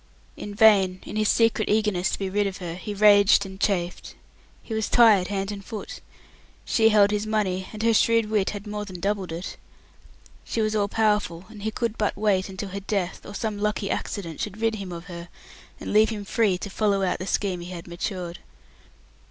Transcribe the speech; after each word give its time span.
In 0.35 0.55
vain, 0.55 0.99
in 1.05 1.15
his 1.15 1.29
secret 1.29 1.69
eagerness 1.69 2.09
to 2.09 2.17
be 2.17 2.27
rid 2.27 2.47
of 2.47 2.57
her, 2.57 2.73
he 2.73 2.91
raged 2.95 3.45
and 3.45 3.59
chafed. 3.61 4.15
He 4.63 4.73
was 4.73 4.89
tied 4.89 5.27
hand 5.27 5.51
and 5.51 5.63
foot. 5.63 6.01
She 6.65 6.89
held 6.89 7.11
his 7.11 7.27
money, 7.27 7.67
and 7.71 7.83
her 7.83 7.93
shrewd 7.93 8.31
wit 8.31 8.49
had 8.49 8.65
more 8.65 8.83
than 8.83 8.99
doubled 8.99 9.31
it. 9.31 9.57
She 10.43 10.59
was 10.59 10.75
all 10.75 10.87
powerful, 10.87 11.45
and 11.49 11.61
he 11.61 11.69
could 11.69 11.99
but 11.99 12.17
wait 12.17 12.49
until 12.49 12.69
her 12.69 12.79
death 12.79 13.23
or 13.27 13.35
some 13.35 13.59
lucky 13.59 13.91
accident 13.91 14.39
should 14.39 14.59
rid 14.59 14.77
him 14.77 14.91
of 14.91 15.05
her, 15.05 15.29
and 15.79 15.93
leave 15.93 16.09
him 16.09 16.25
free 16.25 16.57
to 16.57 16.71
follow 16.71 17.03
out 17.03 17.19
the 17.19 17.27
scheme 17.27 17.59
he 17.59 17.69
had 17.69 17.87
matured. 17.87 18.39